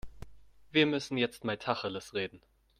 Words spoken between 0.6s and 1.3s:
Wir müssen